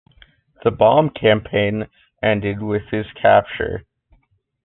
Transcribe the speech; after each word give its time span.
The 0.63 0.71
bomb 0.71 1.11
campaign 1.11 1.85
ended 2.23 2.63
with 2.63 2.87
his 2.89 3.05
capture. 3.21 3.85